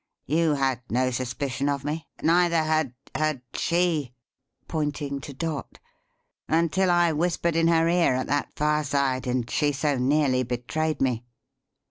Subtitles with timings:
[0.25, 4.15] You had no suspicion of me; neither had had she,"
[4.67, 5.77] pointing to Dot,
[6.47, 11.23] "until I whispered in her ear at that fireside, and she so nearly betrayed me."